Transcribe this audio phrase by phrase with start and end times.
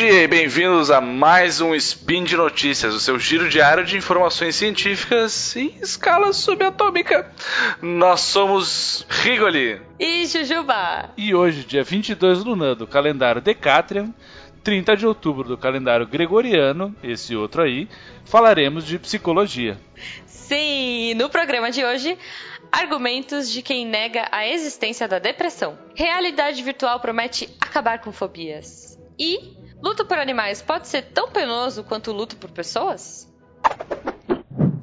[0.00, 4.56] dia e bem-vindos a mais um Spin de Notícias, o seu giro diário de informações
[4.56, 7.30] científicas em escala subatômica.
[7.82, 11.10] Nós somos Rigoli e Jujuba.
[11.18, 14.14] E hoje, dia 22 Luna do calendário Decatrian,
[14.64, 17.86] 30 de outubro do calendário Gregoriano, esse outro aí,
[18.24, 19.78] falaremos de psicologia.
[20.24, 22.16] Sim, no programa de hoje,
[22.72, 25.78] argumentos de quem nega a existência da depressão.
[25.94, 28.98] Realidade virtual promete acabar com fobias.
[29.18, 33.28] E luto por animais pode ser tão penoso quanto o luto por pessoas?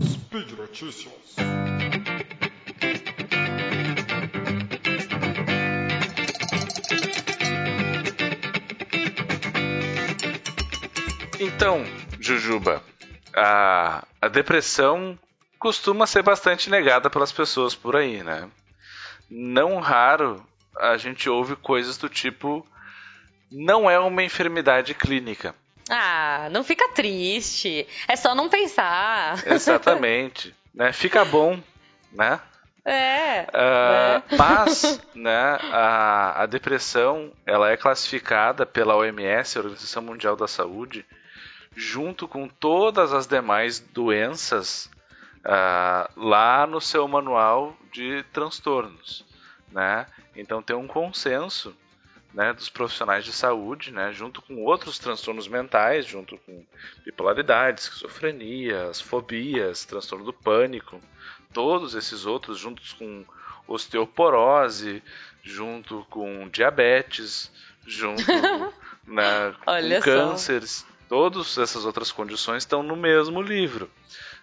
[0.01, 1.13] Speed Notícias.
[11.39, 11.83] Então,
[12.19, 12.83] Jujuba,
[13.35, 15.17] a, a depressão
[15.59, 18.49] costuma ser bastante negada pelas pessoas por aí, né?
[19.29, 20.43] Não raro
[20.75, 22.65] a gente ouve coisas do tipo
[23.51, 25.55] não é uma enfermidade clínica.
[25.89, 27.87] Ah, não fica triste.
[28.07, 29.41] É só não pensar.
[29.47, 30.53] Exatamente.
[30.73, 30.91] né?
[30.91, 31.59] Fica bom,
[32.11, 32.39] né?
[32.83, 34.35] É, uh, é.
[34.37, 41.05] Mas, né, a, a depressão ela é classificada pela OMS, a Organização Mundial da Saúde,
[41.75, 44.89] junto com todas as demais doenças
[45.39, 49.25] uh, lá no seu manual de transtornos,
[49.69, 50.05] né?
[50.33, 51.75] Então tem um consenso
[52.37, 56.63] né, dos profissionais de saúde, né, junto com outros transtornos mentais, junto com
[57.03, 61.01] bipolaridade, esquizofrenia, as fobias, transtorno do pânico,
[61.51, 63.25] todos esses outros, juntos com
[63.67, 65.01] osteoporose,
[65.41, 67.51] junto com diabetes,
[67.83, 68.21] junto
[69.03, 73.89] né, com cânceres, todas essas outras condições estão no mesmo livro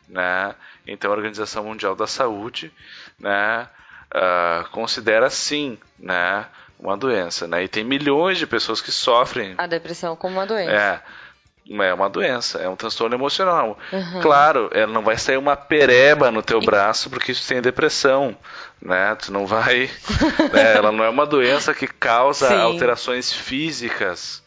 [0.08, 0.54] né?
[0.84, 2.72] Então a Organização Mundial da Saúde,
[3.18, 3.68] né,
[4.14, 6.46] uh, considera sim, né,
[6.84, 7.64] uma doença, né?
[7.64, 10.70] E tem milhões de pessoas que sofrem a depressão como uma doença.
[10.70, 11.24] É.
[11.66, 13.78] É uma doença, é um transtorno emocional.
[13.90, 14.20] Uhum.
[14.20, 18.36] Claro, ela não vai sair uma pereba no teu braço porque isso tem depressão,
[18.82, 19.14] né?
[19.14, 19.90] Tu não vai,
[20.52, 20.74] né?
[20.76, 22.60] ela não é uma doença que causa Sim.
[22.60, 24.42] alterações físicas,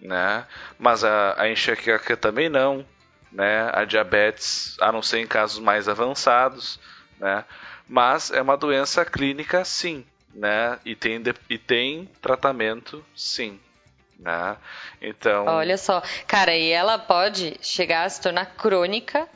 [0.00, 0.46] né?
[0.78, 2.86] Mas a, a enxaqueca também não,
[3.30, 3.68] né?
[3.70, 6.80] A diabetes, a não ser em casos mais avançados,
[7.20, 7.44] né?
[7.86, 10.78] Mas é uma doença clínica, sim, né?
[10.84, 13.58] E tem, e tem tratamento, sim.
[14.18, 14.56] Né?
[15.00, 15.46] Então.
[15.46, 19.28] Olha só, cara, e ela pode chegar a se tornar crônica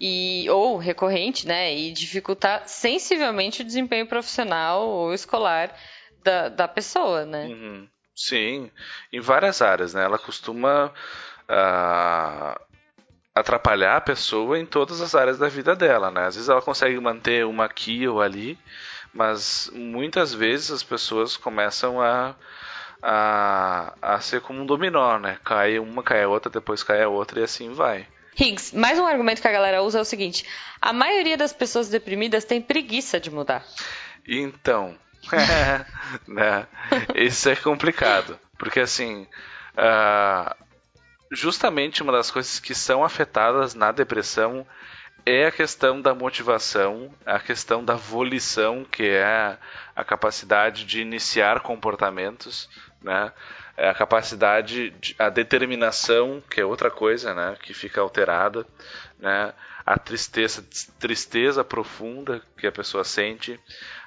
[0.00, 1.74] e ou recorrente, né?
[1.74, 5.72] E dificultar sensivelmente o desempenho profissional ou escolar
[6.24, 7.46] da, da pessoa, né?
[7.46, 7.88] Uhum.
[8.14, 8.70] Sim,
[9.12, 10.04] em várias áreas, né?
[10.04, 10.92] Ela costuma
[11.48, 12.60] uh,
[13.34, 16.26] atrapalhar a pessoa em todas as áreas da vida dela, né?
[16.26, 18.58] Às vezes ela consegue manter uma aqui ou ali,
[19.12, 22.34] mas muitas vezes as pessoas começam a,
[23.02, 25.38] a, a ser como um dominó, né?
[25.44, 28.06] Cai uma, cai a outra, depois cai a outra e assim vai.
[28.38, 30.46] Higgs, mais um argumento que a galera usa é o seguinte:
[30.80, 33.64] a maioria das pessoas deprimidas tem preguiça de mudar.
[34.26, 34.96] Então,
[36.26, 36.66] né?
[37.14, 39.26] Isso é complicado, porque assim,
[39.76, 40.54] uh,
[41.30, 44.66] justamente uma das coisas que são afetadas na depressão
[45.24, 49.58] é a questão da motivação, a questão da volição, que é
[49.94, 52.68] a capacidade de iniciar comportamentos,
[53.00, 53.32] né?
[53.76, 57.56] É a capacidade, de, a determinação, que é outra coisa, né?
[57.62, 58.66] Que fica alterada,
[59.18, 59.54] né?
[59.84, 60.64] A tristeza,
[60.98, 63.58] tristeza profunda que a pessoa sente,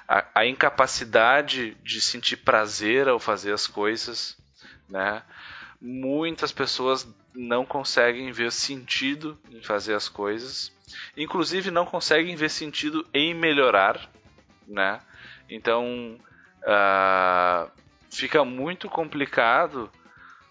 [0.08, 4.36] a, a incapacidade de sentir prazer ao fazer as coisas,
[4.88, 5.22] né?
[5.80, 10.72] muitas pessoas não conseguem ver sentido em fazer as coisas,
[11.16, 14.08] inclusive não conseguem ver sentido em melhorar,
[14.66, 15.00] né?
[15.48, 16.18] Então
[16.62, 17.70] uh,
[18.10, 19.90] fica muito complicado,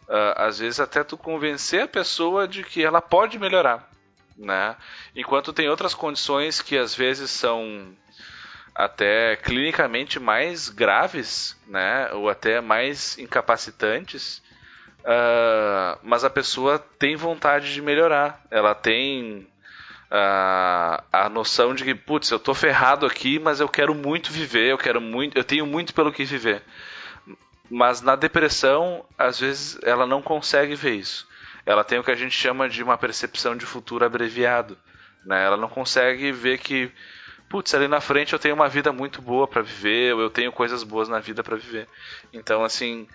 [0.07, 3.89] uh, às vezes até tu convencer a pessoa de que ela pode melhorar,
[4.37, 4.75] né?
[5.15, 7.95] Enquanto tem outras condições que às vezes são
[8.73, 12.11] até clinicamente mais graves, né?
[12.13, 14.43] Ou até mais incapacitantes
[15.05, 18.43] Uh, mas a pessoa tem vontade de melhorar.
[18.49, 19.47] Ela tem
[20.11, 24.71] uh, a noção de que, putz, eu tô ferrado aqui, mas eu quero muito viver,
[24.71, 26.63] eu quero muito, eu tenho muito pelo que viver.
[27.69, 31.27] Mas na depressão, às vezes ela não consegue ver isso.
[31.65, 34.77] Ela tem o que a gente chama de uma percepção de futuro abreviado.
[35.25, 35.43] Né?
[35.43, 36.91] Ela não consegue ver que,
[37.49, 40.51] putz, ali na frente eu tenho uma vida muito boa para viver, ou eu tenho
[40.51, 41.87] coisas boas na vida para viver.
[42.31, 43.07] Então, assim,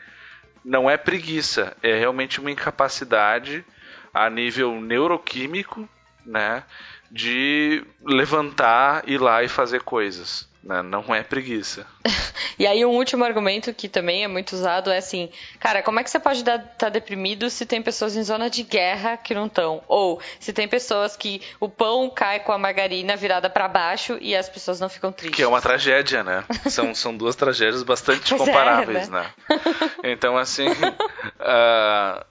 [0.64, 3.64] não é preguiça, é realmente uma incapacidade
[4.12, 5.88] a nível neuroquímico,
[6.24, 6.62] né,
[7.10, 10.48] de levantar, ir lá e fazer coisas.
[10.62, 10.82] Né?
[10.82, 11.86] Não é preguiça.
[12.58, 16.04] e aí um último argumento que também é muito usado é assim, cara, como é
[16.04, 19.46] que você pode estar tá deprimido se tem pessoas em zona de guerra que não
[19.46, 19.82] estão?
[19.88, 24.36] Ou se tem pessoas que o pão cai com a margarina virada para baixo e
[24.36, 25.36] as pessoas não ficam tristes.
[25.36, 26.44] Que é uma tragédia, né?
[26.68, 29.30] são, são duas tragédias bastante é, comparáveis, é, né?
[29.48, 29.56] né?
[30.12, 30.68] Então, assim...
[30.68, 32.24] uh,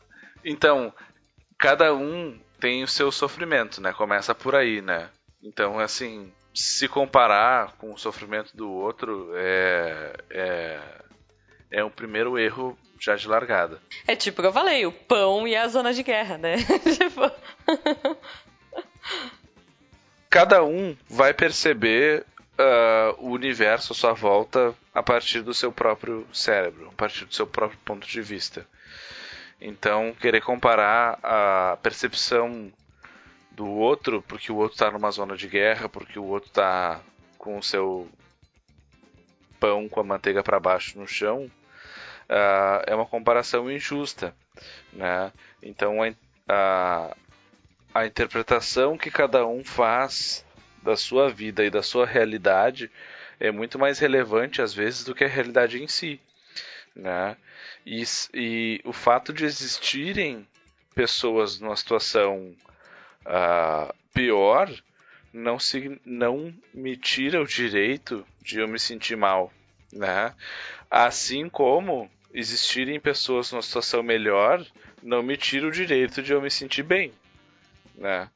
[0.45, 0.93] então,
[1.57, 3.93] cada um tem o seu sofrimento, né?
[3.93, 5.09] Começa por aí, né?
[5.41, 10.79] Então, assim, se comparar com o sofrimento do outro é, é,
[11.71, 13.81] é um primeiro erro já de largada.
[14.05, 16.57] É tipo o que eu falei, o pão e a zona de guerra, né?
[16.97, 17.31] tipo...
[20.29, 22.25] Cada um vai perceber
[22.59, 27.33] uh, o universo à sua volta a partir do seu próprio cérebro, a partir do
[27.33, 28.67] seu próprio ponto de vista.
[29.61, 32.71] Então, querer comparar a percepção
[33.51, 37.01] do outro, porque o outro está numa zona de guerra, porque o outro está
[37.37, 38.09] com o seu
[39.59, 41.51] pão com a manteiga para baixo no chão,
[42.29, 44.33] uh, é uma comparação injusta.
[44.93, 45.31] Né?
[45.61, 46.13] Então a,
[46.47, 47.17] a,
[47.93, 50.45] a interpretação que cada um faz
[50.81, 52.89] da sua vida e da sua realidade
[53.39, 56.19] é muito mais relevante às vezes do que a realidade em si.
[56.95, 57.37] Né?
[57.85, 58.03] E,
[58.33, 60.47] e o fato de existirem
[60.93, 62.53] pessoas numa situação
[63.25, 64.69] uh, pior
[65.31, 69.53] não, se, não me tira o direito de eu me sentir mal,
[69.93, 70.33] né?
[70.89, 74.65] Assim como existirem pessoas numa situação melhor
[75.01, 77.13] não me tira o direito de eu me sentir bem,
[77.95, 78.29] né?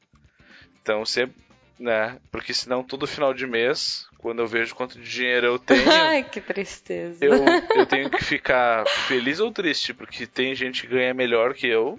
[0.80, 1.43] Então sempre,
[1.78, 2.18] né?
[2.30, 6.22] Porque senão todo final de mês, quando eu vejo quanto de dinheiro eu tenho, ai
[6.22, 7.32] que tristeza, eu,
[7.76, 11.98] eu tenho que ficar feliz ou triste porque tem gente que ganha melhor que eu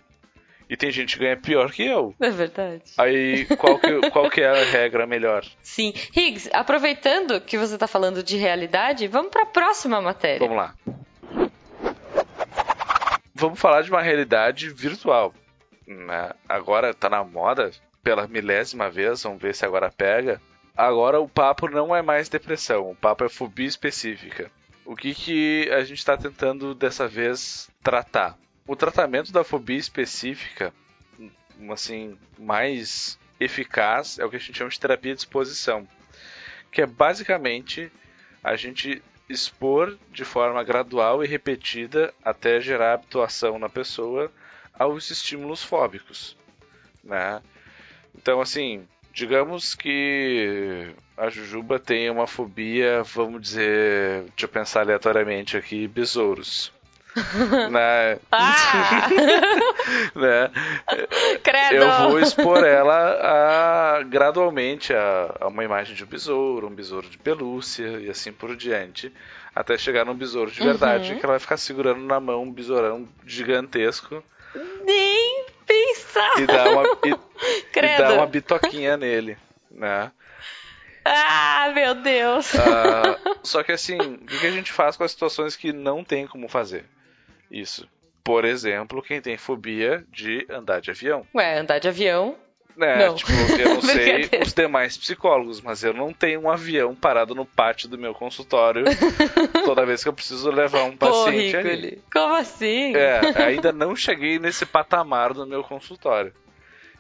[0.70, 2.16] e tem gente que ganha pior que eu.
[2.20, 2.84] É verdade.
[2.98, 5.46] Aí, qual que, qual que é a regra melhor?
[5.62, 5.94] Sim.
[6.16, 10.40] Higgs, aproveitando que você está falando de realidade, vamos para a próxima matéria.
[10.40, 10.74] Vamos lá.
[13.34, 15.34] Vamos falar de uma realidade virtual.
[15.86, 16.32] Né?
[16.50, 17.70] Agora está na moda,
[18.06, 20.42] pela milésima vez, vamos ver se agora pega.
[20.78, 24.50] Agora o papo não é mais depressão, o papo é fobia específica.
[24.86, 28.38] O que, que a gente está tentando dessa vez tratar?
[28.68, 30.74] o tratamento da fobia específica,
[31.70, 35.88] assim, mais eficaz é o que a gente chama de terapia de exposição,
[36.72, 37.92] que é basicamente
[38.44, 44.32] a gente expor de forma gradual e repetida até gerar habituação na pessoa
[44.74, 46.38] aos estímulos fóbicos,
[47.04, 47.42] né?
[48.18, 55.56] Então, assim, digamos que a Jujuba tem uma fobia, vamos dizer, deixa eu pensar aleatoriamente
[55.58, 56.74] aqui, besouros
[57.72, 58.20] né?
[58.32, 59.08] Ah!
[60.16, 60.52] né?
[61.42, 61.76] Credo.
[61.76, 67.10] Eu vou expor ela a, gradualmente a, a, uma imagem de um besouro, um besouro
[67.10, 69.14] de pelúcia e assim por diante,
[69.56, 71.20] até chegar num besouro de verdade, uhum.
[71.20, 74.22] que ela vai ficar segurando na mão um besourão gigantesco.
[74.84, 76.40] Nem pensar.
[76.40, 77.16] E dar uma, e,
[78.36, 79.38] bitoquinha nele,
[79.72, 80.12] né?
[81.04, 82.54] Ah, meu Deus!
[82.54, 86.28] Uh, só que assim, o que a gente faz com as situações que não tem
[86.28, 86.86] como fazer?
[87.50, 87.88] Isso.
[88.24, 91.26] Por exemplo, quem tem fobia de andar de avião.
[91.34, 92.36] Ué, andar de avião
[92.76, 93.08] né?
[93.08, 93.16] Não.
[93.16, 97.46] Tipo, eu não sei os demais psicólogos, mas eu não tenho um avião parado no
[97.46, 98.84] pátio do meu consultório
[99.66, 102.02] toda vez que eu preciso levar um paciente Pô, ali.
[102.12, 102.96] Como assim?
[102.96, 106.34] É, ainda não cheguei nesse patamar do meu consultório.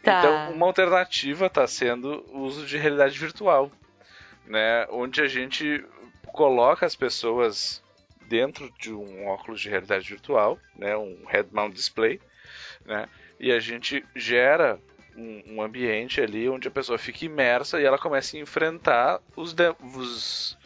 [0.05, 0.19] Tá.
[0.19, 3.71] Então, uma alternativa está sendo o uso de realidade virtual,
[4.45, 4.85] né?
[4.91, 5.83] Onde a gente
[6.31, 7.83] coloca as pessoas
[8.27, 12.19] dentro de um óculos de realidade virtual, né, um head mount display,
[12.85, 13.07] né,
[13.39, 14.79] e a gente gera
[15.15, 19.55] um, um, ambiente ali onde a pessoa fica imersa e ela começa a enfrentar os,
[19.95, 20.57] os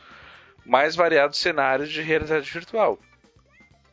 [0.65, 2.98] mais variados cenários de realidade virtual.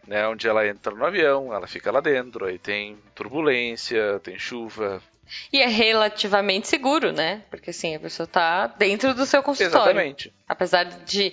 [0.06, 5.02] Né, onde ela entra no avião, ela fica lá dentro, aí tem turbulência, tem chuva,
[5.52, 7.42] e é relativamente seguro, né?
[7.50, 9.90] Porque assim, a pessoa está dentro do seu consultório.
[9.90, 10.32] Exatamente.
[10.48, 11.32] Apesar de,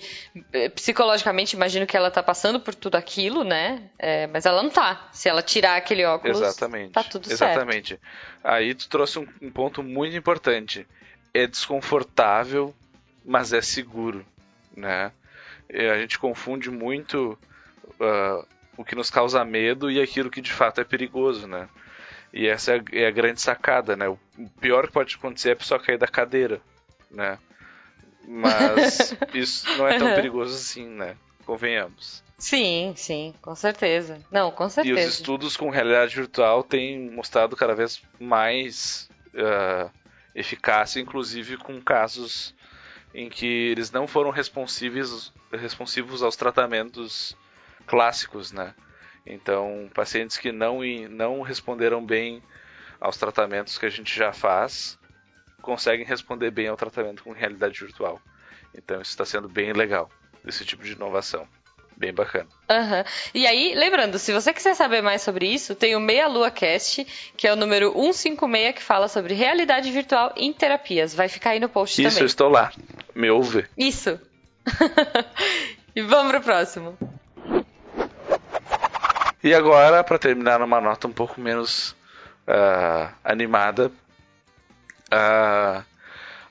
[0.52, 3.90] eh, psicologicamente, imagino que ela está passando por tudo aquilo, né?
[3.98, 5.08] É, mas ela não está.
[5.12, 6.92] Se ela tirar aquele óculos, Exatamente.
[6.92, 7.38] tá tudo Exatamente.
[7.38, 8.00] certo.
[8.00, 8.00] Exatamente.
[8.42, 10.86] Aí tu trouxe um, um ponto muito importante.
[11.32, 12.74] É desconfortável,
[13.24, 14.24] mas é seguro,
[14.76, 15.12] né?
[15.70, 17.38] A gente confunde muito
[18.00, 18.46] uh,
[18.76, 21.68] o que nos causa medo e aquilo que de fato é perigoso, né?
[22.34, 24.08] E essa é a, é a, grande sacada, né?
[24.08, 24.18] O
[24.60, 26.60] pior que pode acontecer é a pessoa cair da cadeira,
[27.08, 27.38] né?
[28.26, 31.16] Mas isso não é tão perigoso assim, né?
[31.46, 32.24] Convenhamos.
[32.36, 34.18] Sim, sim, com certeza.
[34.32, 35.00] Não, com certeza.
[35.00, 39.88] E os estudos com realidade virtual têm mostrado cada vez mais uh,
[40.34, 42.52] eficácia, inclusive com casos
[43.14, 47.36] em que eles não foram responsivos, responsivos aos tratamentos
[47.86, 48.74] clássicos, né?
[49.26, 52.42] Então, pacientes que não, não responderam bem
[53.00, 54.98] aos tratamentos que a gente já faz,
[55.62, 58.20] conseguem responder bem ao tratamento com realidade virtual.
[58.74, 60.10] Então, isso está sendo bem legal,
[60.46, 61.46] esse tipo de inovação.
[61.96, 62.48] Bem bacana.
[62.68, 63.04] Uhum.
[63.32, 67.06] E aí, lembrando, se você quiser saber mais sobre isso, tem o Meia Lua Cast,
[67.36, 71.14] que é o número 156, que fala sobre realidade virtual em terapias.
[71.14, 72.10] Vai ficar aí no post isso, também.
[72.16, 72.72] Isso, eu estou lá.
[73.14, 73.64] Me ouve.
[73.78, 74.20] Isso.
[75.94, 76.98] e vamos pro próximo.
[79.44, 81.90] E agora, para terminar numa nota um pouco menos
[82.48, 83.88] uh, animada,
[85.12, 85.84] uh,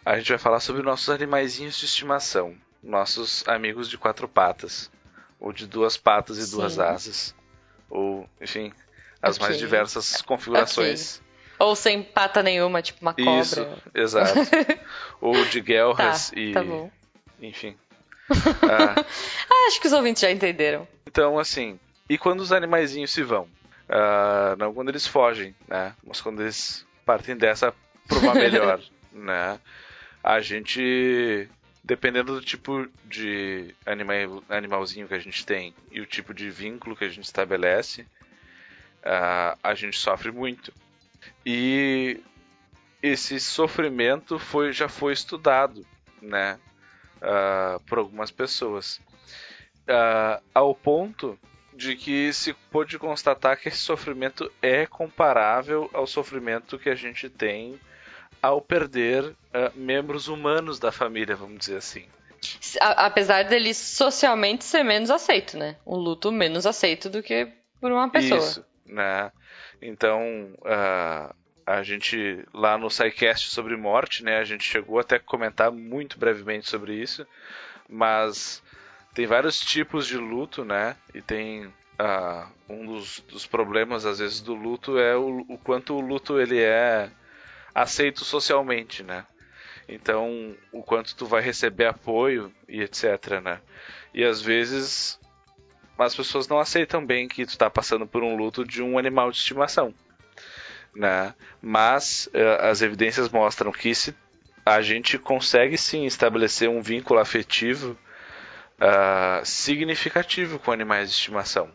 [0.05, 4.91] a gente vai falar sobre nossos animaizinhos de estimação, nossos amigos de quatro patas
[5.39, 6.55] ou de duas patas e Sim.
[6.55, 7.33] duas asas,
[7.89, 8.71] ou, enfim,
[9.19, 9.47] as okay.
[9.47, 11.15] mais diversas configurações.
[11.15, 11.67] Okay.
[11.67, 13.39] Ou sem pata nenhuma, tipo uma cobra.
[13.39, 14.37] Isso, exato.
[15.19, 16.53] ou de guelras tá, e.
[16.53, 16.91] Tá bom.
[17.41, 17.75] Enfim.
[18.29, 18.95] ah,
[19.49, 20.87] ah, acho que os ouvintes já entenderam.
[21.07, 21.79] Então, assim,
[22.09, 23.43] e quando os animaizinhos se vão?
[23.89, 25.95] Uh, não quando eles fogem, né?
[26.03, 27.73] Mas quando eles partem dessa
[28.07, 28.81] para uma melhor,
[29.11, 29.59] né?
[30.23, 31.49] A gente
[31.83, 36.95] dependendo do tipo de animal, animalzinho que a gente tem e o tipo de vínculo
[36.95, 38.03] que a gente estabelece,
[39.03, 40.73] uh, a gente sofre muito.
[41.45, 42.21] E
[43.01, 45.85] esse sofrimento foi, já foi estudado
[46.21, 46.57] né,
[47.17, 49.01] uh, por algumas pessoas,
[49.89, 51.37] uh, ao ponto
[51.75, 57.29] de que se pôde constatar que esse sofrimento é comparável ao sofrimento que a gente
[57.29, 57.79] tem
[58.41, 59.35] ao perder uh,
[59.73, 62.05] membros humanos da família, vamos dizer assim.
[62.79, 65.77] apesar dele socialmente ser menos aceito, né?
[65.85, 67.47] Um luto menos aceito do que
[67.79, 68.39] por uma pessoa.
[68.39, 69.31] Isso, né?
[69.81, 71.33] Então, uh,
[71.65, 74.39] a gente lá no SciCast sobre morte, né?
[74.39, 77.25] A gente chegou até a comentar muito brevemente sobre isso,
[77.87, 78.61] mas
[79.13, 80.95] tem vários tipos de luto, né?
[81.13, 85.93] E tem uh, um dos, dos, problemas às vezes do luto é o, o quanto
[85.95, 87.09] o luto ele é
[87.73, 89.25] aceito socialmente, né?
[89.87, 93.59] Então, o quanto tu vai receber apoio e etc, né?
[94.13, 95.19] E às vezes
[95.97, 99.29] as pessoas não aceitam bem que tu está passando por um luto de um animal
[99.29, 99.93] de estimação,
[100.95, 101.35] né?
[101.61, 104.15] Mas uh, as evidências mostram que se
[104.65, 107.97] a gente consegue sim estabelecer um vínculo afetivo
[108.83, 111.69] uh, significativo com animais de estimação,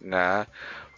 [0.00, 0.46] né?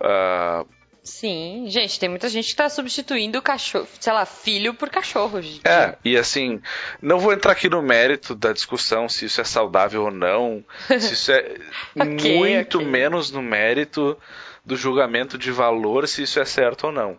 [0.01, 0.69] Uh,
[1.05, 5.43] Sim, gente, tem muita gente que tá substituindo cachorro, sei lá, filho por cachorro.
[5.43, 5.67] Gente.
[5.67, 6.61] É, e assim,
[7.01, 11.13] não vou entrar aqui no mérito da discussão se isso é saudável ou não, se
[11.15, 11.57] isso é
[12.01, 12.89] okay, muito okay.
[12.89, 14.17] menos no mérito
[14.65, 17.19] do julgamento de valor, se isso é certo ou não.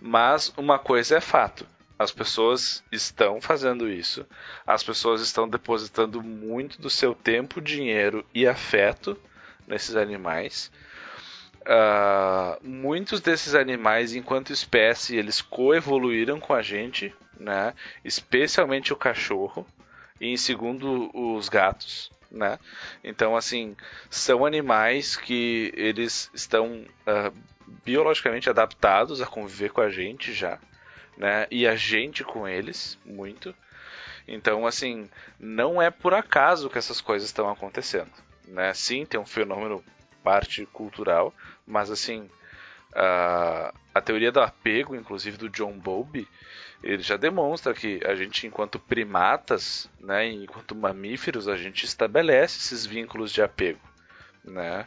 [0.00, 1.64] Mas uma coisa é fato.
[2.00, 4.26] As pessoas estão fazendo isso,
[4.66, 9.18] as pessoas estão depositando muito do seu tempo, dinheiro e afeto
[9.68, 10.70] nesses animais
[11.60, 17.74] Uh, muitos desses animais, enquanto espécie, eles coevoluíram com a gente, né?
[18.02, 19.66] Especialmente o cachorro
[20.18, 22.58] e em segundo os gatos, né?
[23.04, 23.76] Então, assim,
[24.08, 27.32] são animais que eles estão uh,
[27.84, 30.58] biologicamente adaptados a conviver com a gente já,
[31.20, 31.46] né?
[31.50, 33.54] E a gente com eles muito.
[34.26, 35.08] Então, assim,
[35.38, 38.10] não é por acaso que essas coisas estão acontecendo,
[38.48, 38.72] né?
[38.72, 39.84] Sim, tem um fenômeno
[40.24, 41.34] parte cultural,
[41.66, 42.28] mas assim,
[42.94, 46.26] a, a teoria do apego, inclusive do John Bowlby,
[46.82, 52.86] ele já demonstra que a gente, enquanto primatas, né, enquanto mamíferos, a gente estabelece esses
[52.86, 53.80] vínculos de apego,
[54.42, 54.86] né?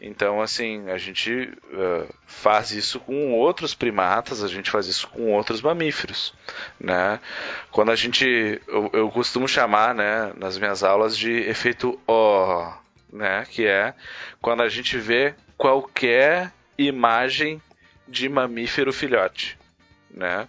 [0.00, 5.32] Então, assim, a gente uh, faz isso com outros primatas, a gente faz isso com
[5.32, 6.32] outros mamíferos,
[6.78, 7.18] né?
[7.72, 12.72] Quando a gente, eu, eu costumo chamar, né, nas minhas aulas de efeito O,
[13.12, 13.44] né?
[13.50, 13.92] Que é
[14.40, 17.60] quando a gente vê qualquer imagem
[18.06, 19.58] de mamífero filhote,
[20.10, 20.48] né?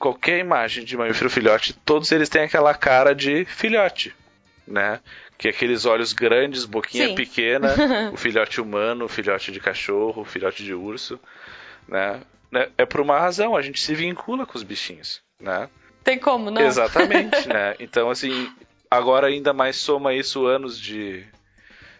[0.00, 4.12] Qualquer imagem de mamífero filhote, todos eles têm aquela cara de filhote,
[4.66, 4.98] né?
[5.42, 7.16] Que é aqueles olhos grandes, boquinha Sim.
[7.16, 7.74] pequena,
[8.14, 11.18] o filhote humano, o filhote de cachorro, o filhote de urso,
[11.88, 12.20] né?
[12.48, 12.68] né?
[12.78, 15.68] É por uma razão, a gente se vincula com os bichinhos, né?
[16.04, 16.62] Tem como, não?
[16.62, 17.74] Exatamente, né?
[17.80, 18.52] Então, assim,
[18.88, 21.26] agora ainda mais soma isso anos de,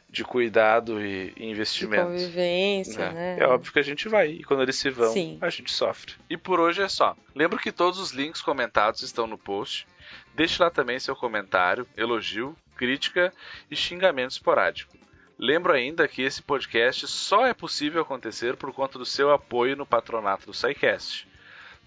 [0.09, 2.13] de cuidado e investimento.
[2.13, 3.39] De convivência, né?
[3.41, 4.29] É óbvio que a gente vai.
[4.29, 5.39] E quando eles se vão, Sim.
[5.41, 6.13] a gente sofre.
[6.31, 7.17] E por hoje é só.
[7.35, 9.85] Lembro que todos os links comentados estão no post.
[10.33, 13.33] Deixe lá também seu comentário, elogio, crítica
[13.71, 14.97] e xingamento esporádico.
[15.39, 19.87] Lembro ainda que esse podcast só é possível acontecer por conta do seu apoio no
[19.87, 21.27] patronato do SciCast,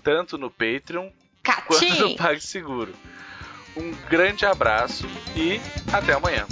[0.04, 1.10] tanto no Patreon
[1.42, 1.62] Catim.
[1.68, 2.94] quanto no PagSeguro.
[3.78, 5.60] Um grande abraço e
[5.94, 6.46] até amanhã.